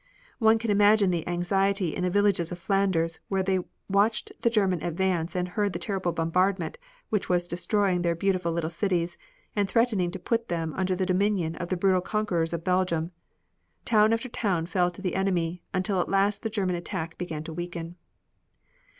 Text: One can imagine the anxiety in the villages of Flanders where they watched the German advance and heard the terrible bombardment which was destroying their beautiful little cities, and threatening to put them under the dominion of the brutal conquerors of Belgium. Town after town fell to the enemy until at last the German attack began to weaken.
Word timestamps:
One 0.39 0.57
can 0.57 0.71
imagine 0.71 1.11
the 1.11 1.27
anxiety 1.27 1.95
in 1.95 2.01
the 2.01 2.09
villages 2.09 2.51
of 2.51 2.57
Flanders 2.57 3.19
where 3.27 3.43
they 3.43 3.59
watched 3.87 4.31
the 4.41 4.49
German 4.49 4.81
advance 4.81 5.35
and 5.35 5.49
heard 5.49 5.73
the 5.73 5.77
terrible 5.77 6.11
bombardment 6.11 6.79
which 7.09 7.29
was 7.29 7.47
destroying 7.47 8.01
their 8.01 8.15
beautiful 8.15 8.51
little 8.51 8.71
cities, 8.71 9.15
and 9.55 9.69
threatening 9.69 10.09
to 10.09 10.17
put 10.17 10.47
them 10.47 10.73
under 10.75 10.95
the 10.95 11.05
dominion 11.05 11.55
of 11.57 11.69
the 11.69 11.77
brutal 11.77 12.01
conquerors 12.01 12.51
of 12.51 12.63
Belgium. 12.63 13.11
Town 13.85 14.11
after 14.11 14.27
town 14.27 14.65
fell 14.65 14.89
to 14.89 15.03
the 15.03 15.13
enemy 15.13 15.61
until 15.71 16.01
at 16.01 16.09
last 16.09 16.41
the 16.41 16.49
German 16.49 16.75
attack 16.77 17.15
began 17.19 17.43
to 17.43 17.53
weaken. 17.53 17.95